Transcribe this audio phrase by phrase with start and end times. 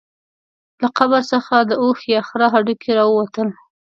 [0.81, 3.49] له قبر څخه د اوښ یا خره هډوکي راووتل.